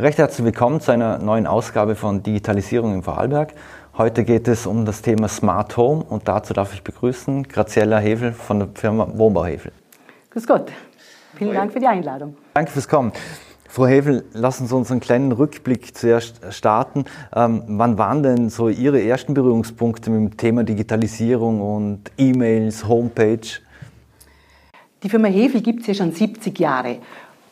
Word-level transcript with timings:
Recht 0.00 0.18
herzlich 0.18 0.44
willkommen 0.44 0.80
zu 0.80 0.92
einer 0.92 1.18
neuen 1.18 1.48
Ausgabe 1.48 1.96
von 1.96 2.22
Digitalisierung 2.22 2.94
im 2.94 3.02
Vorarlberg. 3.02 3.52
Heute 3.96 4.22
geht 4.22 4.46
es 4.46 4.64
um 4.64 4.84
das 4.84 5.02
Thema 5.02 5.26
Smart 5.26 5.76
Home 5.76 6.04
und 6.04 6.28
dazu 6.28 6.54
darf 6.54 6.72
ich 6.72 6.84
begrüßen 6.84 7.42
Graziella 7.42 7.98
Hevel 7.98 8.32
von 8.32 8.60
der 8.60 8.68
Firma 8.74 9.08
Wohnbau 9.12 9.44
Hevel. 9.44 9.72
Grüß 10.30 10.46
Gott. 10.46 10.70
Vielen 11.34 11.52
Dank 11.52 11.72
für 11.72 11.80
die 11.80 11.88
Einladung. 11.88 12.36
Danke 12.54 12.70
fürs 12.70 12.86
Kommen. 12.86 13.10
Frau 13.68 13.88
Hevel, 13.88 14.24
lassen 14.34 14.68
Sie 14.68 14.76
uns 14.76 14.88
einen 14.92 15.00
kleinen 15.00 15.32
Rückblick 15.32 15.96
zuerst 15.96 16.42
starten. 16.50 17.04
Ähm, 17.34 17.64
wann 17.66 17.98
waren 17.98 18.22
denn 18.22 18.50
so 18.50 18.68
Ihre 18.68 19.02
ersten 19.02 19.34
Berührungspunkte 19.34 20.10
mit 20.10 20.20
dem 20.20 20.36
Thema 20.36 20.62
Digitalisierung 20.62 21.60
und 21.60 22.12
E-Mails, 22.16 22.86
Homepage? 22.86 23.48
Die 25.02 25.08
Firma 25.08 25.26
Hevel 25.26 25.60
gibt 25.60 25.80
es 25.80 25.88
ja 25.88 25.94
schon 25.94 26.12
70 26.12 26.56
Jahre. 26.56 26.98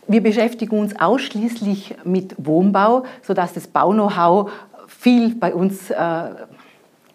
Wir 0.08 0.22
beschäftigen 0.22 0.78
uns 0.78 0.98
ausschließlich 0.98 1.96
mit 2.04 2.34
Wohnbau, 2.38 3.04
sodass 3.22 3.52
das 3.52 3.66
Bau-Know-how 3.66 4.50
viel 4.86 5.34
bei 5.34 5.52
uns 5.52 5.90
äh, 5.90 6.30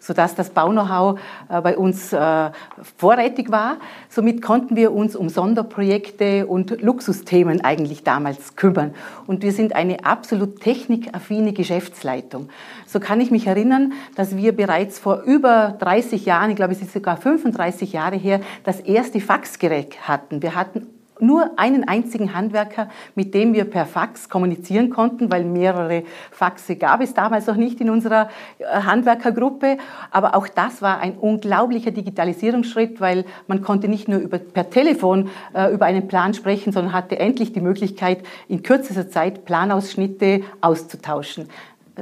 sodass 0.02 0.36
das 0.36 0.50
Bau-Know-how 0.50 1.20
äh, 1.48 1.62
bei 1.62 1.78
uns 1.78 2.12
äh, 2.12 2.50
vorrätig 2.98 3.52
war. 3.52 3.78
Somit 4.10 4.42
konnten 4.42 4.76
wir 4.76 4.92
uns 4.92 5.16
um 5.16 5.30
Sonderprojekte 5.30 6.48
und 6.48 6.82
Luxusthemen 6.82 7.62
eigentlich 7.62 8.04
damals 8.04 8.56
kümmern. 8.56 8.94
Und 9.28 9.44
wir 9.44 9.52
sind 9.52 9.76
eine 9.76 10.04
absolut 10.04 10.60
technikaffine 10.60 11.54
Geschäftsleitung. 11.54 12.50
So 12.88 13.00
kann 13.00 13.22
ich 13.22 13.32
mich 13.32 13.48
erinnern, 13.48 13.94
dass 14.16 14.36
wir 14.36 14.54
bereits 14.56 15.00
vor 15.00 15.22
über 15.22 15.76
30 15.80 16.26
Jahren, 16.26 16.50
ich 16.50 16.56
glaube 16.56 16.74
es 16.74 16.82
ist 16.82 16.94
sogar 16.94 17.16
35 17.16 17.94
Jahre 17.94 18.16
her, 18.16 18.42
das 18.64 18.80
erste 18.80 19.22
Faxgerät 19.22 20.08
hatten. 20.08 20.42
Wir 20.42 20.56
hatten 20.56 20.88
nur 21.22 21.52
einen 21.58 21.88
einzigen 21.88 22.34
Handwerker, 22.34 22.90
mit 23.16 23.34
dem 23.34 23.54
wir 23.54 23.66
per 23.66 23.86
Fax 23.86 24.30
kommunizieren 24.30 24.90
konnten, 24.90 25.32
weil 25.32 25.46
mehrere 25.46 26.04
Faxe 26.32 26.76
gab 26.76 27.02
es 27.02 27.14
damals 27.14 27.48
noch 27.48 27.56
nicht 27.56 27.80
in 27.80 27.90
unserer 27.90 28.30
äh, 28.60 28.66
Handwerkergruppe. 28.66 29.78
Aber 30.12 30.36
auch 30.36 30.48
das 30.48 30.82
war 30.82 31.00
ein 31.00 31.18
unglaublicher 31.18 31.92
Digitalisierungsschritt, 31.92 33.00
weil 33.00 33.26
man 33.48 33.62
konnte 33.62 33.88
nicht 33.88 34.08
nur 34.08 34.20
über, 34.20 34.40
per 34.40 34.70
Telefon 34.70 35.30
äh, 35.54 35.72
über 35.72 35.86
einen 35.86 36.08
Plan 36.08 36.34
sprechen, 36.34 36.74
sondern 36.74 36.94
hatte 36.94 37.20
endlich 37.20 37.54
die 37.54 37.62
Möglichkeit, 37.62 38.24
in 38.48 38.64
kürzester 38.64 39.10
Zeit 39.10 39.46
Planausschnitte 39.46 40.42
auszutauschen. 40.62 41.48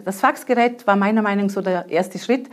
Das 0.05 0.21
Faxgerät 0.21 0.85
war 0.87 0.95
meiner 0.95 1.21
Meinung 1.21 1.47
nach 1.47 1.53
so 1.53 1.61
der 1.61 1.89
erste 1.89 2.19
Schritt. 2.19 2.49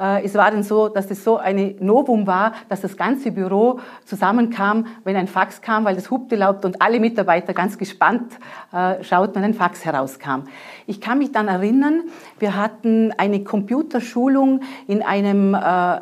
Äh, 0.00 0.24
es 0.24 0.34
war 0.34 0.50
dann 0.50 0.62
so, 0.62 0.88
dass 0.88 1.10
es 1.10 1.22
so 1.22 1.36
eine 1.36 1.74
Novum 1.80 2.26
war, 2.26 2.52
dass 2.68 2.80
das 2.80 2.96
ganze 2.96 3.32
Büro 3.32 3.80
zusammenkam, 4.04 4.86
wenn 5.04 5.16
ein 5.16 5.28
Fax 5.28 5.60
kam, 5.60 5.84
weil 5.84 5.94
das 5.94 6.10
hupte 6.10 6.36
laut 6.36 6.64
und 6.64 6.80
alle 6.80 6.98
Mitarbeiter 7.00 7.52
ganz 7.52 7.76
gespannt 7.76 8.32
äh, 8.72 9.04
schauten, 9.04 9.36
wenn 9.36 9.44
ein 9.44 9.54
Fax 9.54 9.84
herauskam. 9.84 10.44
Ich 10.86 11.00
kann 11.00 11.18
mich 11.18 11.32
dann 11.32 11.48
erinnern, 11.48 12.04
wir 12.38 12.56
hatten 12.56 13.12
eine 13.18 13.44
Computerschulung 13.44 14.60
in 14.86 15.02
einem 15.02 15.54
äh, 15.54 16.00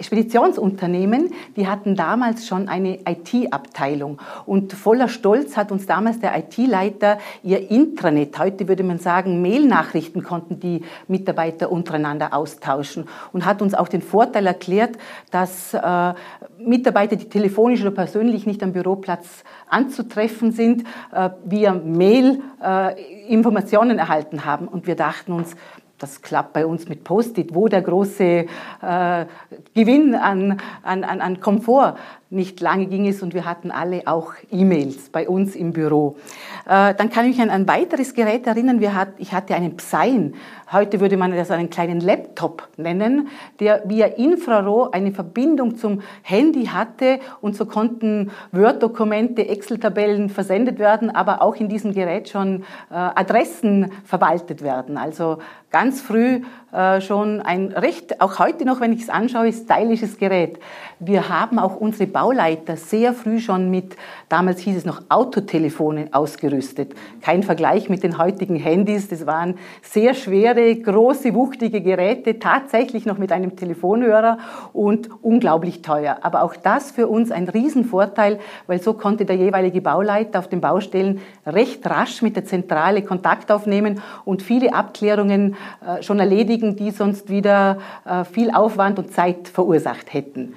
Speditionsunternehmen, 0.00 1.32
die 1.56 1.68
hatten 1.68 1.96
damals 1.96 2.46
schon 2.46 2.68
eine 2.68 3.00
IT-Abteilung. 3.06 4.18
Und 4.46 4.72
voller 4.72 5.08
Stolz 5.08 5.56
hat 5.56 5.72
uns 5.72 5.86
damals 5.86 6.20
der 6.20 6.36
IT-Leiter 6.36 7.18
ihr 7.42 7.70
Intranet, 7.70 8.38
heute 8.38 8.68
würde 8.68 8.82
man 8.82 8.98
sagen 8.98 9.42
Mail-Nachrichten 9.42 10.22
konnten 10.22 10.60
die 10.60 10.82
Mitarbeiter 11.08 11.70
untereinander 11.70 12.34
austauschen 12.34 13.06
und 13.32 13.44
hat 13.44 13.62
uns 13.62 13.74
auch 13.74 13.88
den 13.88 14.02
Vorteil 14.02 14.46
erklärt, 14.46 14.96
dass 15.30 15.74
äh, 15.74 16.14
Mitarbeiter, 16.58 17.16
die 17.16 17.28
telefonisch 17.28 17.80
oder 17.80 17.90
persönlich 17.90 18.46
nicht 18.46 18.62
am 18.62 18.72
Büroplatz 18.72 19.44
anzutreffen 19.68 20.52
sind, 20.52 20.84
äh, 21.12 21.30
via 21.44 21.74
Mail 21.74 22.42
äh, 22.62 23.28
Informationen 23.28 23.98
erhalten 23.98 24.44
haben. 24.44 24.68
Und 24.68 24.86
wir 24.86 24.96
dachten 24.96 25.32
uns, 25.32 25.56
das 26.00 26.22
klappt 26.22 26.54
bei 26.54 26.66
uns 26.66 26.88
mit 26.88 27.04
Post-it, 27.04 27.54
wo 27.54 27.68
der 27.68 27.82
große 27.82 28.24
äh, 28.24 29.26
Gewinn 29.74 30.14
an, 30.14 30.60
an, 30.82 31.04
an 31.04 31.40
Komfort. 31.40 31.96
Nicht 32.32 32.60
lange 32.60 32.86
ging 32.86 33.08
es 33.08 33.24
und 33.24 33.34
wir 33.34 33.44
hatten 33.44 33.72
alle 33.72 34.02
auch 34.06 34.34
E-Mails 34.52 35.08
bei 35.08 35.28
uns 35.28 35.56
im 35.56 35.72
Büro. 35.72 36.16
Äh, 36.64 36.94
dann 36.94 37.10
kann 37.10 37.26
ich 37.26 37.36
mich 37.36 37.42
an 37.42 37.50
ein 37.50 37.66
weiteres 37.66 38.14
Gerät 38.14 38.46
erinnern. 38.46 38.78
Wir 38.78 38.94
hat, 38.94 39.08
ich 39.18 39.32
hatte 39.32 39.56
einen 39.56 39.76
Psein. 39.76 40.34
Heute 40.70 41.00
würde 41.00 41.16
man 41.16 41.32
das 41.32 41.50
einen 41.50 41.70
kleinen 41.70 41.98
Laptop 41.98 42.68
nennen, 42.76 43.26
der 43.58 43.82
via 43.86 44.06
Infrarot 44.06 44.94
eine 44.94 45.10
Verbindung 45.10 45.76
zum 45.76 46.02
Handy 46.22 46.66
hatte 46.66 47.18
und 47.40 47.56
so 47.56 47.66
konnten 47.66 48.30
Word-Dokumente, 48.52 49.48
Excel-Tabellen 49.48 50.28
versendet 50.28 50.78
werden, 50.78 51.10
aber 51.10 51.42
auch 51.42 51.56
in 51.56 51.68
diesem 51.68 51.92
Gerät 51.92 52.28
schon 52.28 52.62
äh, 52.90 52.94
Adressen 52.94 53.90
verwaltet 54.04 54.62
werden. 54.62 54.98
Also 54.98 55.38
ganz 55.72 56.00
früh 56.00 56.42
äh, 56.72 57.00
schon 57.00 57.40
ein 57.40 57.72
recht, 57.72 58.20
auch 58.20 58.38
heute 58.38 58.64
noch, 58.64 58.80
wenn 58.80 58.92
ich 58.92 59.02
es 59.02 59.10
anschaue, 59.10 59.52
stylisches 59.52 60.18
Gerät. 60.18 60.60
Wir 61.00 61.28
haben 61.28 61.58
auch 61.58 61.76
unsere 61.76 62.06
Bauleiter 62.06 62.76
sehr 62.76 63.14
früh 63.14 63.40
schon 63.40 63.70
mit, 63.70 63.96
damals 64.28 64.60
hieß 64.60 64.76
es 64.76 64.84
noch 64.84 65.02
Autotelefone 65.08 66.08
ausgerüstet. 66.12 66.94
Kein 67.22 67.42
Vergleich 67.42 67.88
mit 67.88 68.02
den 68.02 68.18
heutigen 68.18 68.56
Handys. 68.56 69.08
Das 69.08 69.26
waren 69.26 69.56
sehr 69.82 70.14
schwere, 70.14 70.76
große, 70.76 71.34
wuchtige 71.34 71.80
Geräte, 71.80 72.38
tatsächlich 72.38 73.06
noch 73.06 73.18
mit 73.18 73.32
einem 73.32 73.56
Telefonhörer 73.56 74.38
und 74.72 75.08
unglaublich 75.22 75.82
teuer. 75.82 76.18
Aber 76.20 76.42
auch 76.42 76.54
das 76.54 76.90
für 76.90 77.08
uns 77.08 77.30
ein 77.30 77.48
Riesenvorteil, 77.48 78.38
weil 78.66 78.82
so 78.82 78.92
konnte 78.92 79.24
der 79.24 79.36
jeweilige 79.36 79.80
Bauleiter 79.80 80.38
auf 80.38 80.48
den 80.48 80.60
Baustellen 80.60 81.20
recht 81.46 81.88
rasch 81.88 82.22
mit 82.22 82.36
der 82.36 82.44
Zentrale 82.44 83.02
Kontakt 83.02 83.50
aufnehmen 83.50 84.02
und 84.24 84.42
viele 84.42 84.74
Abklärungen 84.74 85.56
äh, 85.86 86.02
schon 86.02 86.20
erledigen 86.20 86.50
erledigen, 86.50 86.76
die 86.76 86.90
sonst 86.90 87.28
wieder 87.28 87.78
äh, 88.04 88.24
viel 88.24 88.50
Aufwand 88.50 88.98
und 88.98 89.12
Zeit 89.12 89.48
verursacht 89.48 90.12
hätten. 90.12 90.54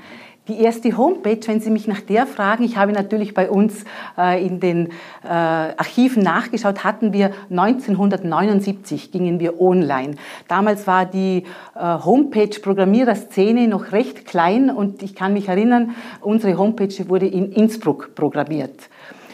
Die 0.50 0.59
erste 0.59 0.98
Homepage, 0.98 1.40
wenn 1.46 1.62
Sie 1.62 1.70
mich 1.70 1.88
nach 1.88 2.02
der 2.02 2.28
fragen, 2.28 2.66
ich 2.66 2.76
habe 2.76 2.92
natürlich 2.92 3.34
bei 3.34 3.50
uns 3.50 3.86
äh, 4.18 4.46
in 4.46 4.59
den 4.59 4.88
äh, 5.24 5.30
Archiven 5.30 6.22
nachgeschaut, 6.22 6.84
hatten 6.84 7.14
wir 7.14 7.31
1979 7.50 9.14
gingen 9.14 9.40
wir 9.40 9.62
online. 9.62 10.16
Damals 10.50 10.86
war 10.86 11.06
die 11.06 11.44
Homepage 11.76 12.59
Programmiererszene 12.62 13.70
noch 13.70 13.94
recht 13.94 14.26
klein 14.26 14.70
und 14.70 15.02
ich 15.02 15.16
kann 15.16 15.32
mich 15.32 15.48
erinnern, 15.48 15.96
unsere 16.20 16.58
Homepage 16.58 17.08
wurde 17.08 17.28
in 17.28 17.53
Innsbruck 17.53 18.14
programmiert. 18.14 18.90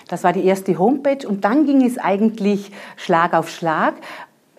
Das 0.10 0.24
war 0.24 0.34
die 0.34 0.44
erste 0.46 0.78
Homepage 0.78 1.28
und 1.28 1.44
dann 1.44 1.66
ging 1.66 1.84
es 1.84 1.98
eigentlich 1.98 2.72
Schlag 2.98 3.34
auf 3.34 3.50
Schlag. 3.50 3.96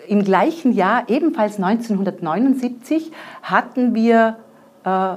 Im 0.09 0.25
gleichen 0.25 0.72
Jahr, 0.72 1.05
ebenfalls 1.09 1.56
1979, 1.56 3.12
hatten 3.43 3.94
wir 3.94 4.37
äh, 4.84 5.16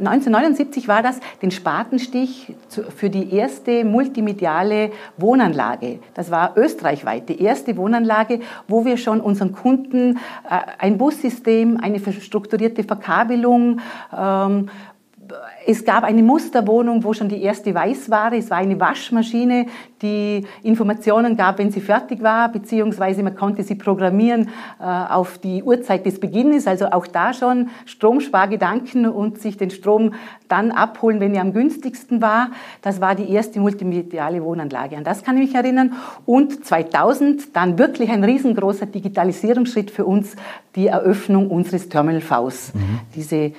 1979 0.00 0.88
war 0.88 1.02
das 1.02 1.20
den 1.42 1.50
Spatenstich 1.50 2.54
für 2.96 3.10
die 3.10 3.34
erste 3.34 3.84
multimediale 3.84 4.92
Wohnanlage. 5.16 5.98
Das 6.14 6.30
war 6.30 6.56
österreichweit 6.56 7.28
die 7.28 7.42
erste 7.42 7.76
Wohnanlage, 7.76 8.40
wo 8.66 8.84
wir 8.84 8.96
schon 8.96 9.20
unseren 9.20 9.52
Kunden 9.52 10.16
äh, 10.48 10.60
ein 10.78 10.98
Bussystem, 10.98 11.78
eine 11.80 12.00
strukturierte 12.00 12.82
Verkabelung, 12.82 13.80
ähm, 14.16 14.70
es 15.66 15.84
gab 15.84 16.04
eine 16.04 16.22
Musterwohnung, 16.22 17.04
wo 17.04 17.12
schon 17.12 17.28
die 17.28 17.42
erste 17.42 17.74
Weißware, 17.74 18.36
es 18.36 18.50
war 18.50 18.58
eine 18.58 18.78
Waschmaschine, 18.80 19.66
die 20.02 20.46
Informationen 20.62 21.36
gab, 21.36 21.58
wenn 21.58 21.70
sie 21.70 21.80
fertig 21.80 22.22
war, 22.22 22.50
beziehungsweise 22.50 23.22
man 23.22 23.36
konnte 23.36 23.62
sie 23.62 23.74
programmieren 23.74 24.48
äh, 24.80 24.84
auf 24.84 25.38
die 25.38 25.62
Uhrzeit 25.62 26.06
des 26.06 26.18
Beginnes, 26.18 26.66
also 26.66 26.86
auch 26.86 27.06
da 27.06 27.34
schon 27.34 27.68
Stromspargedanken 27.84 29.06
und 29.06 29.40
sich 29.40 29.56
den 29.56 29.70
Strom 29.70 30.14
dann 30.48 30.70
abholen, 30.70 31.20
wenn 31.20 31.34
er 31.34 31.42
am 31.42 31.52
günstigsten 31.52 32.22
war. 32.22 32.50
Das 32.82 33.00
war 33.00 33.14
die 33.14 33.30
erste 33.30 33.60
multimediale 33.60 34.42
Wohnanlage. 34.42 34.96
An 34.96 35.04
das 35.04 35.22
kann 35.22 35.36
ich 35.36 35.48
mich 35.48 35.54
erinnern. 35.54 35.92
Und 36.26 36.64
2000 36.64 37.54
dann 37.54 37.78
wirklich 37.78 38.10
ein 38.10 38.24
riesengroßer 38.24 38.86
Digitalisierungsschritt 38.86 39.90
für 39.90 40.04
uns, 40.04 40.34
die 40.76 40.86
Eröffnung 40.86 41.50
unseres 41.50 41.88
Terminal 41.88 42.20
Vs. 42.20 42.74
Mhm. 42.74 43.00
Diese 43.14 43.36
äh, 43.36 43.52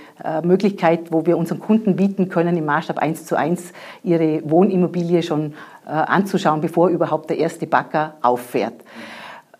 Möglichkeit, 0.43 1.11
wo 1.11 1.25
wir 1.25 1.37
unseren 1.37 1.59
Kunden 1.59 1.95
bieten 1.95 2.29
können, 2.29 2.55
im 2.55 2.65
Maßstab 2.65 2.99
1 2.99 3.25
zu 3.25 3.35
1 3.37 3.73
ihre 4.03 4.41
Wohnimmobilie 4.49 5.21
schon 5.23 5.53
äh, 5.85 5.89
anzuschauen, 5.89 6.61
bevor 6.61 6.89
überhaupt 6.89 7.29
der 7.29 7.37
erste 7.37 7.67
Bagger 7.67 8.15
auffährt. 8.21 8.75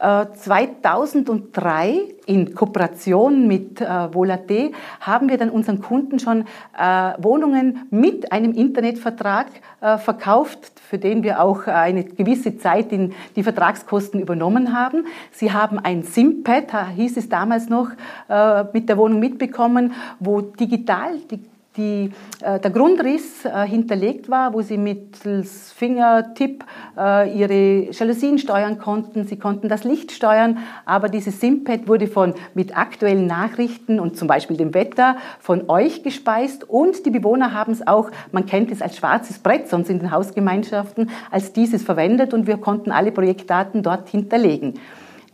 2003 0.02 1.90
äh, 1.90 2.00
in 2.26 2.56
Kooperation 2.56 3.48
mit 3.48 3.82
äh, 3.82 4.14
Volate 4.14 4.72
haben 5.00 5.30
wir 5.30 5.38
dann 5.38 5.50
unseren 5.50 5.82
Kunden 5.82 6.18
schon 6.18 6.46
äh, 6.78 7.14
Wohnungen 7.20 7.88
mit 7.92 8.32
einem 8.32 8.54
Internetvertrag 8.54 9.48
äh, 9.82 9.98
verkauft, 9.98 10.80
für 10.80 10.98
den 10.98 11.22
wir 11.24 11.42
auch 11.42 11.68
eine 11.68 12.04
gewisse 12.04 12.58
Zeit 12.58 12.92
in 12.92 13.14
die 13.36 13.44
Vertragskosten 13.44 14.20
übernommen 14.20 14.74
haben. 14.74 15.06
Sie 15.32 15.52
haben 15.52 15.78
ein 15.78 16.04
SIM-Pad, 16.04 16.90
hieß 16.96 17.18
es 17.18 17.30
damals 17.30 17.70
noch, 17.70 17.90
äh, 18.28 18.64
mit 18.74 18.90
der 18.90 18.98
Wohnung 18.98 19.20
mitbekommen, 19.20 19.94
wo 20.20 20.42
digital 20.42 21.18
die 21.30 21.51
die, 21.78 22.12
äh, 22.42 22.60
der 22.60 22.72
Grundriss 22.72 23.46
äh, 23.46 23.66
hinterlegt 23.66 24.30
war, 24.30 24.54
wo 24.54 24.62
sie 24.62 24.78
mittels 24.78 25.72
Fingertipp 25.72 26.66
äh, 26.98 27.34
ihre 27.34 27.92
Jalousien 27.92 28.40
steuern 28.40 28.78
konnten. 28.78 29.26
Sie 29.26 29.38
konnten 29.38 29.70
das 29.70 29.86
Licht 29.86 30.12
steuern, 30.12 30.58
aber 30.86 31.08
dieses 31.08 31.40
Simpad 31.40 31.88
wurde 31.88 32.08
von, 32.08 32.34
mit 32.54 32.78
aktuellen 32.78 33.26
Nachrichten 33.26 34.00
und 34.00 34.18
zum 34.18 34.28
Beispiel 34.28 34.58
dem 34.58 34.74
Wetter 34.74 35.16
von 35.40 35.70
euch 35.70 36.04
gespeist 36.04 36.70
und 36.70 37.06
die 37.06 37.12
Bewohner 37.12 37.54
haben 37.54 37.72
es 37.72 37.88
auch, 37.88 38.12
man 38.32 38.46
kennt 38.46 38.72
es 38.72 38.82
als 38.82 38.98
schwarzes 38.98 39.40
Brett, 39.40 39.70
sonst 39.70 39.90
in 39.90 40.00
den 40.00 40.12
Hausgemeinschaften, 40.12 41.10
als 41.30 41.54
dieses 41.54 41.84
verwendet 41.84 42.34
und 42.34 42.48
wir 42.48 42.58
konnten 42.58 42.92
alle 42.92 43.12
Projektdaten 43.12 43.82
dort 43.82 44.10
hinterlegen. 44.10 44.74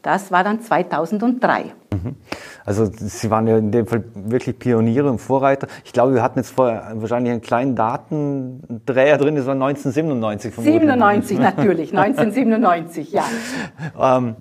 Das 0.02 0.32
war 0.32 0.44
dann 0.44 0.62
2003. 0.62 1.74
Mhm. 1.92 2.16
Also 2.66 2.86
Sie 2.86 3.30
waren 3.30 3.48
ja 3.48 3.58
in 3.58 3.72
dem 3.72 3.88
Fall 3.88 4.04
wirklich 4.14 4.60
Pioniere 4.60 5.10
und 5.10 5.20
Vorreiter. 5.20 5.68
Ich 5.86 5.94
glaube, 5.94 6.14
wir 6.14 6.22
hatten 6.22 6.40
jetzt 6.40 6.52
vorher 6.52 6.92
wahrscheinlich 6.96 7.32
einen 7.32 7.42
kleinen 7.42 7.76
Datendreher 7.76 9.18
drin, 9.18 9.36
das 9.36 9.46
war 9.46 9.54
1997. 9.54 10.56
97 10.56 11.40
natürlich, 11.40 11.98
1997, 11.98 13.12
ja. 13.12 13.24
ähm, 14.00 14.36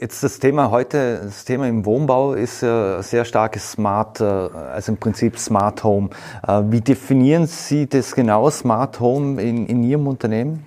Jetzt 0.00 0.22
das 0.22 0.38
Thema 0.38 0.70
heute, 0.70 1.22
das 1.24 1.44
Thema 1.44 1.66
im 1.66 1.84
Wohnbau 1.84 2.34
ist 2.34 2.60
ja 2.60 3.02
sehr 3.02 3.24
starkes 3.24 3.72
Smart, 3.72 4.20
äh, 4.20 4.24
also 4.24 4.92
im 4.92 4.98
Prinzip 4.98 5.36
Smart 5.36 5.82
Home. 5.82 6.10
Äh, 6.46 6.62
wie 6.68 6.80
definieren 6.80 7.48
Sie 7.48 7.88
das 7.88 8.14
genau, 8.14 8.48
Smart 8.48 9.00
Home 9.00 9.42
in, 9.42 9.66
in 9.66 9.82
Ihrem 9.82 10.06
Unternehmen? 10.06 10.64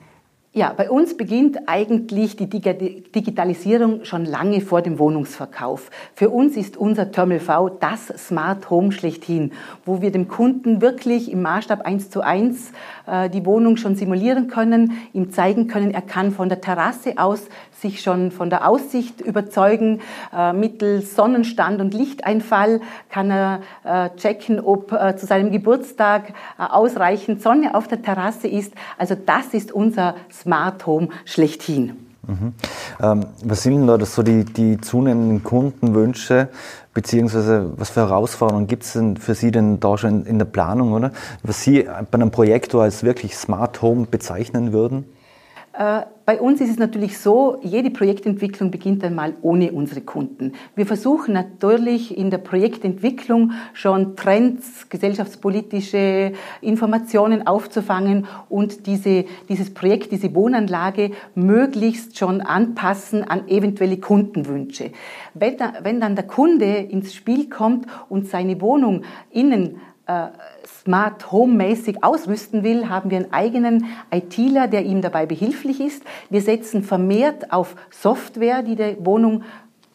Ja, 0.54 0.74
bei 0.76 0.92
uns 0.92 1.16
beginnt 1.16 1.70
eigentlich 1.70 2.36
die 2.36 2.50
Digitalisierung 2.50 4.04
schon 4.04 4.26
lange 4.26 4.60
vor 4.60 4.82
dem 4.82 5.00
Wohnungsverkauf. 5.00 5.90
Für 6.14 6.30
uns 6.30 6.58
ist 6.58 6.76
unser 6.76 7.10
Terminal 7.10 7.40
V 7.40 7.70
das 7.70 8.08
Smart 8.18 8.70
Home 8.70 8.92
schlechthin, 8.92 9.54
wo 9.86 10.02
wir 10.02 10.12
dem 10.12 10.28
Kunden 10.28 10.82
wirklich 10.82 11.32
im 11.32 11.42
Maßstab 11.42 11.86
1 11.86 12.10
zu 12.10 12.20
1 12.20 12.74
äh, 13.08 13.30
die 13.30 13.46
Wohnung 13.46 13.78
schon 13.78 13.96
simulieren 13.96 14.50
können, 14.50 14.98
ihm 15.14 15.32
zeigen 15.32 15.68
können, 15.68 15.92
er 15.92 16.02
kann 16.02 16.32
von 16.32 16.50
der 16.50 16.60
Terrasse 16.60 17.14
aus 17.16 17.48
sich 17.80 18.02
schon 18.02 18.30
von 18.30 18.50
der 18.50 18.68
Aussicht 18.68 19.22
überzeugen. 19.22 20.02
Äh, 20.36 20.52
mittels 20.52 21.16
Sonnenstand 21.16 21.80
und 21.80 21.94
Lichteinfall 21.94 22.82
kann 23.10 23.32
er 23.32 23.62
äh, 23.86 24.10
checken, 24.18 24.60
ob 24.60 24.90
zu 25.16 25.26
seinem 25.26 25.52
Geburtstag 25.52 26.34
ausreichend 26.58 27.42
Sonne 27.42 27.74
auf 27.76 27.88
der 27.88 28.02
Terrasse 28.02 28.48
ist. 28.48 28.74
Also 28.98 29.16
das 29.16 29.54
ist 29.54 29.72
unser 29.72 30.16
Smart 30.30 30.41
Home 30.86 31.10
schlechthin. 31.26 31.94
Mhm. 32.28 32.54
Ähm, 33.02 33.26
was 33.44 33.64
sind 33.64 33.74
denn 33.74 33.88
da 33.88 34.06
so 34.06 34.22
die, 34.22 34.46
die 34.46 34.80
zunehmenden 34.80 35.44
Kundenwünsche, 35.44 36.50
beziehungsweise 36.94 37.72
was 37.78 37.90
für 37.90 38.02
Herausforderungen 38.02 38.68
gibt 38.68 38.84
es 38.84 38.94
denn 38.94 39.18
für 39.18 39.34
Sie 39.34 39.52
denn 39.52 39.80
da 39.80 39.98
schon 39.98 40.26
in 40.26 40.38
der 40.38 40.46
Planung, 40.46 40.94
oder? 40.94 41.12
Was 41.42 41.64
Sie 41.64 41.84
bei 41.84 42.14
einem 42.14 42.32
Projektor 42.32 42.84
als 42.84 43.04
wirklich 43.04 43.36
Smart 43.36 43.82
Home 43.82 44.06
bezeichnen 44.06 44.72
würden? 44.72 45.06
Äh, 45.74 46.02
bei 46.26 46.40
uns 46.40 46.62
ist 46.62 46.70
es 46.70 46.78
natürlich 46.78 47.18
so, 47.18 47.58
jede 47.62 47.90
Projektentwicklung 47.90 48.72
beginnt 48.72 49.04
einmal 49.04 49.36
ohne 49.42 49.72
unsere 49.72 50.02
Kunden. 50.02 50.54
Wir 50.76 50.86
versuchen 50.86 51.34
natürlich 51.34 52.18
in 52.18 52.30
der 52.30 52.38
Projektentwicklung 52.40 53.52
schon 53.74 54.16
Trends, 54.16 54.90
gesellschaftspolitische 54.90 56.34
Informationen 56.62 57.48
aufzufangen 57.48 58.28
und 58.50 58.86
diese, 58.86 59.26
dieses 59.50 59.74
Projekt, 59.74 60.12
diese 60.12 60.36
Wohnanlage 60.36 61.12
möglichst 61.36 62.18
schon 62.18 62.42
anpassen 62.42 63.24
an 63.24 63.48
eventuelle 63.48 63.98
Kundenwünsche. 63.98 64.92
Wenn, 65.34 65.56
wenn 65.84 66.02
dann 66.02 66.16
der 66.16 66.28
Kunde 66.28 66.66
ins 66.66 67.14
Spiel 67.14 67.50
kommt 67.50 67.88
und 68.10 68.28
seine 68.28 68.60
Wohnung 68.62 69.04
innen 69.32 69.78
Smart 70.82 71.32
Home 71.32 71.54
mäßig 71.54 72.04
ausrüsten 72.04 72.64
will, 72.64 72.90
haben 72.90 73.12
wir 73.12 73.18
einen 73.18 73.34
eigenen 73.34 73.86
ITler, 74.12 74.68
der 74.68 74.84
ihm 74.84 75.02
dabei 75.02 75.26
behilflich 75.26 75.80
ist. 75.80 76.04
Wir 76.30 76.42
setzen 76.42 76.84
vermehrt 76.84 77.52
auf 77.52 77.76
Software, 77.90 78.64
die 78.64 78.76
die 78.76 78.98
Wohnung 79.00 79.44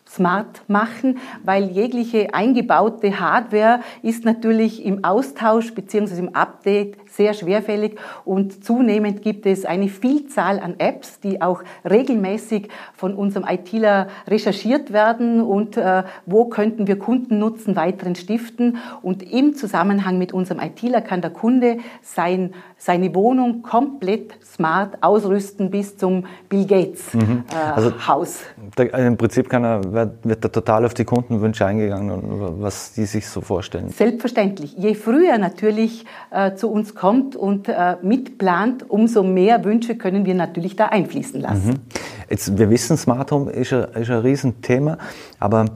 smart 0.09 0.63
machen, 0.69 1.19
weil 1.45 1.65
jegliche 1.65 2.33
eingebaute 2.33 3.21
Hardware 3.21 3.81
ist 4.03 4.25
natürlich 4.25 4.85
im 4.85 5.05
Austausch 5.05 5.75
bzw. 5.75 6.19
im 6.19 6.35
Update 6.35 6.97
sehr 7.11 7.35
schwerfällig 7.35 7.99
und 8.25 8.65
zunehmend 8.65 9.23
gibt 9.23 9.47
es 9.47 9.65
eine 9.65 9.89
Vielzahl 9.89 10.61
an 10.61 10.75
Apps, 10.79 11.21
die 11.21 11.43
auch 11.43 11.63
regelmäßig 11.89 12.69
von 12.95 13.15
unserem 13.15 13.47
ITler 13.49 14.09
recherchiert 14.29 14.93
werden 14.93 15.41
und 15.41 15.77
äh, 15.77 16.05
wo 16.27 16.47
könnten 16.47 16.87
wir 16.87 16.99
Kundennutzen 16.99 17.75
weiteren 17.75 18.15
stiften 18.15 18.79
und 19.03 19.23
im 19.23 19.55
Zusammenhang 19.55 20.19
mit 20.19 20.33
unserem 20.33 20.61
ITler 20.61 21.01
kann 21.01 21.21
der 21.21 21.31
Kunde 21.31 21.79
sein, 22.03 22.55
seine 22.77 23.15
Wohnung 23.15 23.63
komplett 23.63 24.35
smart 24.45 25.03
ausrüsten 25.03 25.71
bis 25.71 25.97
zum 25.97 26.27
Bill 26.49 26.67
Gates 26.67 27.15
mhm. 27.15 27.45
äh, 27.51 27.57
also 27.75 27.93
Haus. 28.07 28.43
Der, 28.77 28.93
Im 28.95 29.17
Prinzip 29.17 29.49
kann 29.49 29.65
er, 29.65 29.93
wird 29.97 30.45
da 30.45 30.49
total 30.49 30.85
auf 30.85 30.95
die 30.95 31.05
Kundenwünsche 31.05 31.67
eingegangen, 31.67 32.23
was 32.61 32.93
die 32.93 33.07
sich 33.07 33.27
so 33.27 33.41
vorstellen. 33.41 33.89
Selbstverständlich. 33.91 34.77
Je 34.77 34.95
früher 34.95 35.39
natürlich 35.39 36.05
äh, 36.31 36.55
zu 36.55 36.71
uns 36.71 36.95
kommt, 36.95 37.17
kommt 37.17 37.37
und 37.37 37.69
äh, 37.69 37.97
mitplant, 38.03 38.89
umso 38.91 39.23
mehr 39.23 39.65
Wünsche 39.65 39.97
können 39.97 40.27
wir 40.27 40.35
natürlich 40.35 40.77
da 40.77 40.87
einfließen 40.87 41.41
lassen. 41.41 41.69
Mhm. 41.69 41.75
Jetzt, 42.29 42.59
wir 42.59 42.69
wissen, 42.71 42.97
Smart 42.97 43.31
Home 43.31 43.51
ist 43.53 43.73
ein, 43.73 43.85
ist 43.95 44.11
ein 44.11 44.21
Riesenthema, 44.21 44.99
aber 45.39 45.67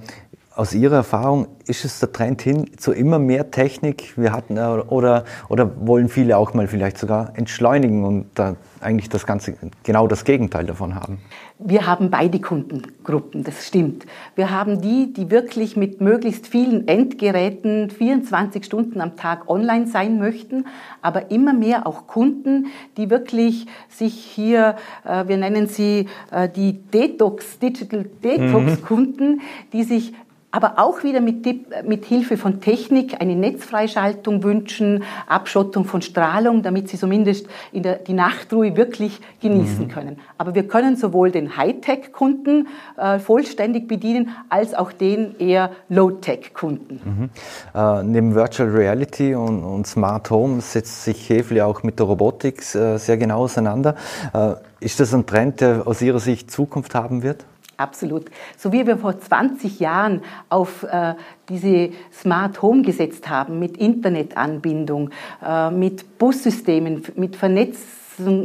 aus 0.60 0.74
Ihrer 0.74 0.96
Erfahrung, 0.96 1.46
ist 1.64 1.86
es 1.86 2.00
der 2.00 2.12
Trend 2.12 2.42
hin 2.42 2.70
zu 2.76 2.92
immer 2.92 3.18
mehr 3.18 3.50
Technik? 3.50 4.12
Wir 4.18 4.30
hatten, 4.30 4.58
äh, 4.58 4.60
oder, 4.60 5.24
oder 5.48 5.70
wollen 5.86 6.10
viele 6.10 6.36
auch 6.36 6.52
mal 6.52 6.68
vielleicht 6.68 6.98
sogar 6.98 7.32
entschleunigen 7.34 8.04
und 8.04 8.26
da 8.34 8.56
eigentlich 8.82 9.08
das 9.08 9.24
Ganze 9.24 9.54
genau 9.84 10.06
das 10.06 10.26
Gegenteil 10.26 10.66
davon 10.66 10.94
haben? 10.94 11.18
Wir 11.58 11.86
haben 11.86 12.10
beide 12.10 12.40
Kundengruppen, 12.40 13.42
das 13.42 13.66
stimmt. 13.66 14.04
Wir 14.34 14.50
haben 14.50 14.82
die, 14.82 15.14
die 15.14 15.30
wirklich 15.30 15.78
mit 15.78 16.02
möglichst 16.02 16.46
vielen 16.46 16.86
Endgeräten 16.86 17.88
24 17.88 18.62
Stunden 18.62 19.00
am 19.00 19.16
Tag 19.16 19.48
online 19.48 19.86
sein 19.86 20.18
möchten, 20.18 20.66
aber 21.00 21.30
immer 21.30 21.54
mehr 21.54 21.86
auch 21.86 22.06
Kunden, 22.06 22.66
die 22.98 23.08
wirklich 23.08 23.64
sich 23.88 24.12
hier, 24.12 24.76
äh, 25.06 25.26
wir 25.26 25.38
nennen 25.38 25.68
sie 25.68 26.06
äh, 26.30 26.50
die 26.50 26.74
Detox, 26.74 27.58
Digital 27.58 28.04
Detox 28.22 28.82
Kunden, 28.82 29.36
mhm. 29.36 29.40
die 29.72 29.84
sich 29.84 30.12
aber 30.52 30.78
auch 30.78 31.04
wieder 31.04 31.20
mit, 31.20 31.46
mit 31.86 32.04
Hilfe 32.04 32.36
von 32.36 32.60
Technik 32.60 33.20
eine 33.20 33.36
Netzfreischaltung 33.36 34.42
wünschen, 34.42 35.04
Abschottung 35.26 35.84
von 35.84 36.02
Strahlung, 36.02 36.62
damit 36.62 36.88
sie 36.88 36.98
zumindest 36.98 37.46
in 37.72 37.82
der, 37.82 37.96
die 37.96 38.14
Nachtruhe 38.14 38.76
wirklich 38.76 39.20
genießen 39.40 39.86
mhm. 39.86 39.88
können. 39.88 40.18
Aber 40.38 40.54
wir 40.54 40.66
können 40.66 40.96
sowohl 40.96 41.30
den 41.30 41.56
Hightech-Kunden 41.56 42.68
äh, 42.96 43.18
vollständig 43.18 43.86
bedienen, 43.86 44.30
als 44.48 44.74
auch 44.74 44.92
den 44.92 45.36
eher 45.38 45.70
Low-Tech-Kunden. 45.88 47.00
Mhm. 47.04 47.30
Äh, 47.74 48.02
neben 48.02 48.34
Virtual 48.34 48.68
Reality 48.68 49.34
und, 49.34 49.62
und, 49.62 49.86
Smart 49.86 50.30
Home 50.30 50.60
setzt 50.60 51.04
sich 51.04 51.28
Hefli 51.28 51.60
auch 51.62 51.82
mit 51.82 51.98
der 51.98 52.06
Robotik 52.06 52.60
äh, 52.74 52.98
sehr 52.98 53.16
genau 53.16 53.42
auseinander. 53.42 53.94
Äh, 54.32 54.54
ist 54.80 54.98
das 54.98 55.14
ein 55.14 55.26
Trend, 55.26 55.60
der 55.60 55.86
aus 55.86 56.02
Ihrer 56.02 56.20
Sicht 56.20 56.50
Zukunft 56.50 56.94
haben 56.94 57.22
wird? 57.22 57.44
Absolut. 57.80 58.26
So 58.58 58.72
wie 58.72 58.86
wir 58.86 58.98
vor 58.98 59.18
20 59.18 59.80
Jahren 59.80 60.20
auf 60.50 60.82
äh, 60.82 61.14
diese 61.48 61.88
Smart 62.12 62.60
Home 62.60 62.82
gesetzt 62.82 63.30
haben, 63.30 63.58
mit 63.58 63.78
Internetanbindung, 63.78 65.08
äh, 65.42 65.70
mit 65.70 66.18
Bussystemen, 66.18 67.02
mit 67.16 67.36
Vernetzung, 67.36 67.99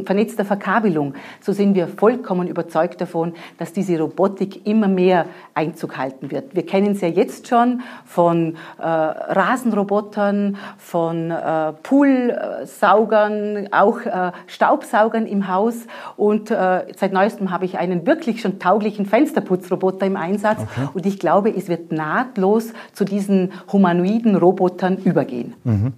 vernetzter 0.06 0.46
Verkabelung, 0.46 1.14
so 1.42 1.52
sind 1.54 1.76
wir 1.76 1.88
vollkommen 1.88 2.48
überzeugt 2.48 3.02
davon, 3.02 3.34
dass 3.58 3.74
diese 3.74 4.00
Robotik 4.00 4.66
immer 4.66 4.88
mehr 4.88 5.26
Einzug 5.54 5.98
halten 5.98 6.32
wird. 6.32 6.56
Wir 6.56 6.66
kennen 6.66 6.92
es 6.92 7.02
ja 7.02 7.08
jetzt 7.08 7.48
schon 7.48 7.82
von 8.06 8.56
äh, 8.78 8.84
Rasenrobotern, 8.84 10.58
von 10.78 11.32
äh, 11.32 11.74
Poolsaugern, 11.84 13.68
auch 13.72 14.02
äh, 14.02 14.32
Staubsaugern 14.48 15.26
im 15.26 15.48
Haus 15.48 15.76
und 16.18 16.52
äh, 16.52 16.86
seit 16.96 17.14
neuestem 17.14 17.52
habe 17.52 17.66
ich 17.66 17.78
einen 17.78 18.06
wirklich 18.06 18.42
schon 18.42 18.60
tauglichen 18.60 19.06
Fensterputzroboter 19.06 20.06
im 20.06 20.18
Einsatz 20.18 20.60
okay. 20.60 20.90
und 20.94 21.06
ich 21.06 21.20
glaube, 21.20 21.56
es 21.56 21.70
wird 21.70 21.92
nahtlos 21.92 22.74
zu 22.94 23.06
diesen 23.06 23.52
humanoiden 23.72 24.36
Robotern 24.36 24.98
übergehen. 24.98 25.54
Mhm. 25.64 25.94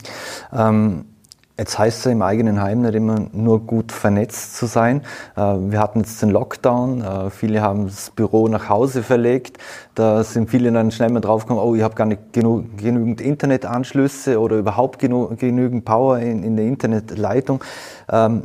Ähm 0.54 1.06
Jetzt 1.58 1.80
heißt 1.80 2.00
es 2.00 2.12
im 2.12 2.22
eigenen 2.22 2.62
Heim 2.62 2.82
nicht 2.82 2.94
immer 2.94 3.26
nur 3.34 3.62
gut 3.62 3.92
vernetzt 3.92 4.56
zu 4.56 4.68
sein. 4.68 5.02
Äh, 5.36 5.42
wir 5.42 5.80
hatten 5.80 6.02
jetzt 6.02 6.22
den 6.22 6.30
Lockdown, 6.30 7.02
äh, 7.02 7.30
viele 7.32 7.62
haben 7.62 7.88
das 7.88 8.12
Büro 8.12 8.48
nach 8.48 8.70
Hause 8.70 9.02
verlegt. 9.02 9.58
Da 9.96 10.24
sind 10.24 10.52
viele 10.52 10.72
dann 10.72 10.92
schnell 10.92 11.10
mal 11.10 11.20
draufgekommen, 11.20 11.64
oh, 11.64 11.74
ich 11.74 11.82
habe 11.82 11.96
gar 11.96 12.06
nicht 12.06 12.32
genug, 12.32 12.78
genügend 12.78 13.22
Internetanschlüsse 13.22 14.40
oder 14.40 14.58
überhaupt 14.58 15.00
genügend 15.00 15.84
Power 15.84 16.20
in, 16.20 16.44
in 16.44 16.58
der 16.58 16.66
Internetleitung. 16.66 17.64
Ähm, 18.12 18.44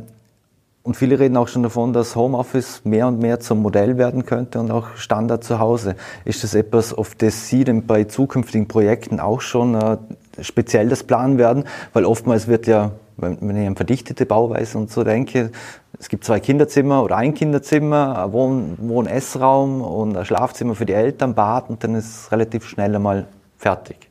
und 0.81 0.97
viele 0.97 1.17
reden 1.17 1.37
auch 1.37 1.47
schon 1.47 1.63
davon, 1.63 1.93
dass 1.93 2.17
Homeoffice 2.17 2.81
mehr 2.83 3.07
und 3.07 3.19
mehr 3.19 3.39
zum 3.39 3.61
Modell 3.61 3.97
werden 3.97 4.25
könnte 4.25 4.59
und 4.59 4.69
auch 4.69 4.95
Standard 4.95 5.43
zu 5.43 5.59
Hause. 5.59 5.95
Ist 6.25 6.43
das 6.43 6.55
etwas, 6.55 6.93
auf 6.93 7.15
das 7.15 7.47
Sie 7.47 7.63
denn 7.63 7.85
bei 7.85 8.03
zukünftigen 8.03 8.67
Projekten 8.67 9.21
auch 9.21 9.39
schon 9.39 9.75
äh, 9.75 9.97
speziell 10.41 10.89
das 10.89 11.03
Plan 11.03 11.37
werden? 11.37 11.63
Weil 11.93 12.03
oftmals 12.03 12.49
wird 12.49 12.67
ja, 12.67 12.91
wenn 13.17 13.55
ich 13.55 13.67
an 13.67 13.75
verdichtete 13.75 14.25
Bauweise 14.25 14.77
und 14.77 14.91
so 14.91 15.03
denke, 15.03 15.51
es 15.99 16.09
gibt 16.09 16.23
zwei 16.23 16.39
Kinderzimmer 16.39 17.03
oder 17.03 17.17
ein 17.17 17.33
Kinderzimmer, 17.33 18.25
ein 18.25 18.33
Wohn-, 18.33 18.75
Wohn 18.77 19.07
Essraum 19.07 19.81
und 19.81 20.17
ein 20.17 20.25
Schlafzimmer 20.25 20.75
für 20.75 20.85
die 20.85 20.93
Eltern, 20.93 21.35
Bad 21.35 21.69
und 21.69 21.83
dann 21.83 21.95
ist 21.95 22.05
es 22.05 22.31
relativ 22.31 22.67
schnell 22.67 22.95
einmal 22.95 23.27
fertig. 23.57 24.09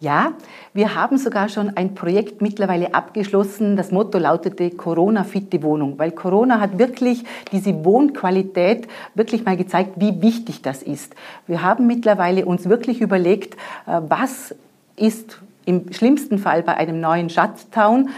Ja, 0.00 0.32
wir 0.74 0.94
haben 0.94 1.16
sogar 1.16 1.48
schon 1.48 1.76
ein 1.76 1.94
Projekt 1.94 2.42
mittlerweile 2.42 2.94
abgeschlossen. 2.94 3.76
Das 3.76 3.90
Motto 3.90 4.18
lautete 4.18 4.70
Corona-fitte 4.70 5.62
Wohnung, 5.62 5.98
weil 5.98 6.10
Corona 6.10 6.60
hat 6.60 6.78
wirklich 6.78 7.24
diese 7.52 7.84
Wohnqualität 7.84 8.86
wirklich 9.14 9.46
mal 9.46 9.56
gezeigt, 9.56 9.92
wie 9.96 10.20
wichtig 10.20 10.62
das 10.62 10.82
ist. 10.82 11.14
Wir 11.46 11.62
haben 11.62 11.86
mittlerweile 11.86 12.44
uns 12.44 12.68
wirklich 12.68 13.00
überlegt, 13.00 13.54
äh, 13.86 14.00
was 14.06 14.54
ist 14.96 15.40
im 15.66 15.92
schlimmsten 15.92 16.38
Fall 16.38 16.62
bei 16.62 16.76
einem 16.76 17.00
neuen 17.00 17.30
Shutdown 17.30 18.10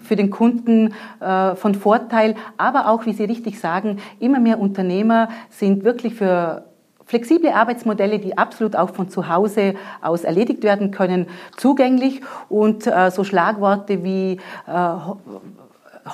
für 0.00 0.16
den 0.16 0.30
Kunden 0.30 0.94
äh, 1.20 1.54
von 1.54 1.74
Vorteil, 1.74 2.36
aber 2.56 2.88
auch, 2.88 3.06
wie 3.06 3.12
Sie 3.12 3.24
richtig 3.24 3.58
sagen, 3.58 3.98
immer 4.20 4.38
mehr 4.38 4.58
Unternehmer 4.58 5.28
sind 5.50 5.84
wirklich 5.84 6.14
für 6.14 6.64
flexible 7.06 7.50
Arbeitsmodelle, 7.50 8.18
die 8.18 8.36
absolut 8.36 8.76
auch 8.76 8.90
von 8.90 9.08
zu 9.08 9.28
Hause 9.28 9.74
aus 10.02 10.24
erledigt 10.24 10.62
werden 10.62 10.90
können, 10.90 11.26
zugänglich. 11.56 12.20
Und 12.48 12.86
äh, 12.86 13.10
so 13.10 13.24
Schlagworte 13.24 14.02
wie 14.02 14.40
äh, 14.66 14.96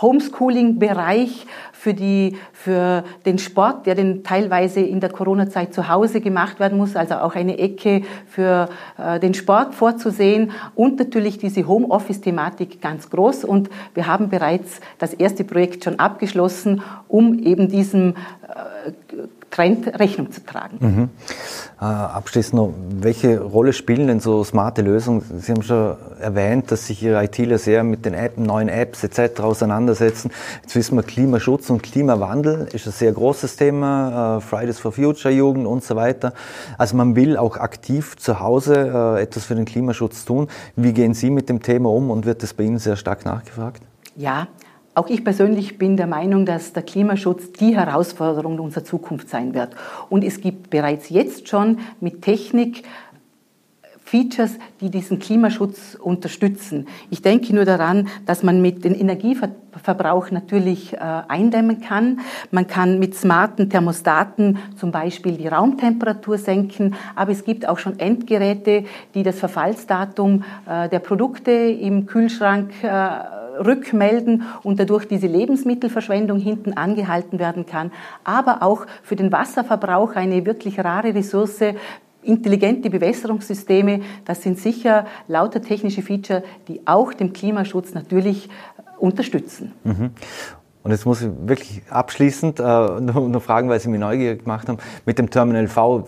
Homeschooling-Bereich 0.00 1.46
für, 1.72 1.94
die, 1.94 2.36
für 2.52 3.04
den 3.26 3.38
Sport, 3.38 3.86
der 3.86 3.94
denn 3.94 4.22
teilweise 4.22 4.80
in 4.80 5.00
der 5.00 5.10
Corona-Zeit 5.10 5.74
zu 5.74 5.88
Hause 5.88 6.20
gemacht 6.20 6.60
werden 6.60 6.78
muss, 6.78 6.96
also 6.96 7.16
auch 7.16 7.34
eine 7.34 7.58
Ecke 7.58 8.02
für 8.26 8.68
äh, 8.98 9.18
den 9.18 9.34
Sport 9.34 9.74
vorzusehen 9.74 10.52
und 10.74 10.98
natürlich 10.98 11.38
diese 11.38 11.66
Homeoffice-Thematik 11.66 12.80
ganz 12.80 13.10
groß. 13.10 13.44
Und 13.44 13.68
wir 13.94 14.06
haben 14.06 14.28
bereits 14.28 14.80
das 14.98 15.12
erste 15.12 15.44
Projekt 15.44 15.84
schon 15.84 15.98
abgeschlossen, 15.98 16.82
um 17.08 17.38
eben 17.38 17.68
diesem 17.68 18.10
äh, 18.10 18.71
Trend 19.50 19.86
Rechnung 20.00 20.32
zu 20.32 20.44
tragen. 20.44 20.78
Mhm. 20.80 21.08
Äh, 21.80 21.84
abschließend 21.84 22.54
noch, 22.54 22.72
welche 23.00 23.40
Rolle 23.40 23.72
spielen 23.72 24.06
denn 24.06 24.18
so 24.18 24.42
smarte 24.44 24.82
Lösungen? 24.82 25.22
Sie 25.38 25.52
haben 25.52 25.62
schon 25.62 25.96
erwähnt, 26.20 26.70
dass 26.70 26.86
sich 26.86 27.02
Ihre 27.02 27.22
ITler 27.22 27.58
sehr 27.58 27.84
mit 27.84 28.06
den 28.06 28.14
App, 28.14 28.38
neuen 28.38 28.68
Apps 28.68 29.04
etc. 29.04 29.40
auseinandersetzen. 29.40 30.30
Jetzt 30.62 30.74
wissen 30.74 30.96
wir, 30.96 31.02
Klimaschutz 31.02 31.68
und 31.70 31.82
Klimawandel 31.82 32.68
ist 32.72 32.86
ein 32.86 32.92
sehr 32.92 33.12
großes 33.12 33.56
Thema, 33.56 34.38
äh, 34.38 34.40
Fridays 34.40 34.78
for 34.78 34.92
Future 34.92 35.32
Jugend 35.32 35.66
und 35.66 35.84
so 35.84 35.96
weiter. 35.96 36.32
Also 36.78 36.96
man 36.96 37.14
will 37.14 37.36
auch 37.36 37.58
aktiv 37.58 38.16
zu 38.16 38.40
Hause 38.40 39.16
äh, 39.18 39.22
etwas 39.22 39.44
für 39.44 39.54
den 39.54 39.66
Klimaschutz 39.66 40.24
tun. 40.24 40.48
Wie 40.76 40.92
gehen 40.92 41.12
Sie 41.12 41.30
mit 41.30 41.48
dem 41.48 41.62
Thema 41.62 41.90
um 41.90 42.10
und 42.10 42.24
wird 42.24 42.42
das 42.42 42.54
bei 42.54 42.64
Ihnen 42.64 42.78
sehr 42.78 42.96
stark 42.96 43.26
nachgefragt? 43.26 43.82
Ja, 44.16 44.48
auch 44.94 45.08
ich 45.08 45.24
persönlich 45.24 45.78
bin 45.78 45.96
der 45.96 46.06
Meinung, 46.06 46.44
dass 46.44 46.72
der 46.72 46.82
Klimaschutz 46.82 47.52
die 47.52 47.76
Herausforderung 47.76 48.58
unserer 48.58 48.84
Zukunft 48.84 49.28
sein 49.28 49.54
wird. 49.54 49.74
Und 50.10 50.22
es 50.22 50.40
gibt 50.40 50.70
bereits 50.70 51.08
jetzt 51.08 51.48
schon 51.48 51.78
mit 52.00 52.22
Technik 52.22 52.82
Features, 54.04 54.58
die 54.82 54.90
diesen 54.90 55.18
Klimaschutz 55.18 55.94
unterstützen. 55.94 56.86
Ich 57.08 57.22
denke 57.22 57.54
nur 57.54 57.64
daran, 57.64 58.08
dass 58.26 58.42
man 58.42 58.60
mit 58.60 58.84
dem 58.84 58.94
Energieverbrauch 58.94 60.30
natürlich 60.30 60.92
äh, 60.92 60.98
eindämmen 60.98 61.80
kann. 61.80 62.20
Man 62.50 62.66
kann 62.66 62.98
mit 62.98 63.14
smarten 63.14 63.70
Thermostaten 63.70 64.58
zum 64.76 64.90
Beispiel 64.92 65.38
die 65.38 65.48
Raumtemperatur 65.48 66.36
senken, 66.36 66.94
aber 67.14 67.32
es 67.32 67.44
gibt 67.44 67.66
auch 67.66 67.78
schon 67.78 67.98
Endgeräte, 67.98 68.84
die 69.14 69.22
das 69.22 69.38
Verfallsdatum 69.38 70.44
äh, 70.68 70.90
der 70.90 70.98
Produkte 70.98 71.50
im 71.50 72.04
Kühlschrank 72.04 72.70
äh, 72.82 73.41
rückmelden 73.64 74.42
und 74.62 74.78
dadurch 74.78 75.06
diese 75.06 75.26
Lebensmittelverschwendung 75.26 76.38
hinten 76.38 76.74
angehalten 76.74 77.38
werden 77.38 77.66
kann, 77.66 77.92
aber 78.24 78.62
auch 78.62 78.86
für 79.02 79.16
den 79.16 79.32
Wasserverbrauch 79.32 80.16
eine 80.16 80.44
wirklich 80.46 80.78
rare 80.80 81.14
Ressource 81.14 81.60
intelligente 82.22 82.88
Bewässerungssysteme, 82.88 84.00
das 84.24 84.42
sind 84.42 84.58
sicher 84.58 85.06
lauter 85.28 85.60
technische 85.60 86.02
Feature, 86.02 86.44
die 86.68 86.80
auch 86.86 87.12
dem 87.12 87.32
Klimaschutz 87.32 87.94
natürlich 87.94 88.48
unterstützen. 88.98 89.72
Mhm. 89.82 90.10
Und 90.84 90.90
jetzt 90.90 91.06
muss 91.06 91.22
ich 91.22 91.30
wirklich 91.46 91.82
abschließend 91.90 92.58
äh, 92.58 92.62
nur, 92.62 93.28
nur, 93.28 93.40
fragen, 93.40 93.68
weil 93.68 93.78
Sie 93.78 93.88
mich 93.88 94.00
neugierig 94.00 94.42
gemacht 94.42 94.68
haben, 94.68 94.78
mit 95.06 95.16
dem 95.16 95.30
Terminal 95.30 95.68
V, 95.68 96.04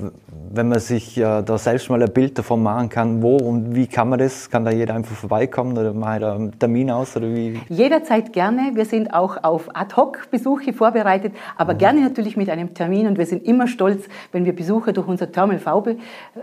wenn 0.52 0.68
man 0.68 0.80
sich 0.80 1.16
äh, 1.16 1.42
da 1.42 1.58
selbst 1.58 1.90
mal 1.90 2.02
ein 2.02 2.12
Bild 2.12 2.38
davon 2.38 2.62
machen 2.62 2.88
kann, 2.88 3.22
wo 3.22 3.36
und 3.36 3.74
wie 3.76 3.86
kann 3.86 4.08
man 4.08 4.18
das? 4.18 4.50
Kann 4.50 4.64
da 4.64 4.72
jeder 4.72 4.94
einfach 4.94 5.14
vorbeikommen 5.14 5.78
oder 5.78 5.92
mache 5.92 6.16
ich 6.16 6.20
da 6.22 6.34
einen 6.34 6.58
Termin 6.58 6.90
aus? 6.90 7.16
Oder 7.16 7.28
wie? 7.28 7.60
Jederzeit 7.68 8.32
gerne. 8.32 8.72
Wir 8.74 8.84
sind 8.84 9.14
auch 9.14 9.44
auf 9.44 9.68
Ad-Hoc-Besuche 9.74 10.72
vorbereitet, 10.72 11.34
aber 11.56 11.74
mhm. 11.74 11.78
gerne 11.78 12.00
natürlich 12.00 12.36
mit 12.36 12.50
einem 12.50 12.74
Termin 12.74 13.06
und 13.06 13.16
wir 13.16 13.26
sind 13.26 13.44
immer 13.44 13.68
stolz, 13.68 14.04
wenn 14.32 14.44
wir 14.44 14.56
Besucher 14.56 14.92
durch 14.92 15.06
unser 15.06 15.30
Terminal 15.30 15.60
V 15.60 15.84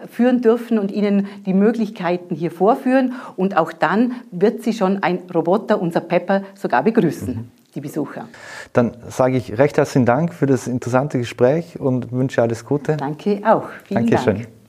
führen 0.10 0.42
dürfen 0.42 0.80
und 0.80 0.92
ihnen 0.92 1.28
die 1.46 1.54
Möglichkeiten 1.54 2.36
hier 2.36 2.52
vorführen 2.52 3.14
und 3.36 3.58
auch 3.58 3.74
dann 3.74 4.14
wird 4.32 4.64
sie 4.64 4.72
schon 4.72 5.04
ein 5.04 5.20
Roboter, 5.34 5.82
unser 5.82 6.00
Pepper, 6.00 6.44
sogar 6.56 6.84
begrüßen. 6.84 7.36
Mhm 7.36 7.61
die 7.76 7.82
Besucher. 7.82 8.28
Dann 8.74 8.96
sage 9.10 9.38
ich 9.38 9.58
recht 9.58 9.78
herzlichen 9.78 10.06
Dank 10.06 10.34
für 10.34 10.46
das 10.46 10.68
interessante 10.68 11.18
Gespräch 11.18 11.80
und 11.80 12.12
wünsche 12.12 12.42
alles 12.42 12.66
Gute. 12.66 12.98
Danke 12.98 13.42
auch. 13.46 13.68
Vielen 13.86 14.08
Dankeschön. 14.08 14.36
Dank. 14.38 14.61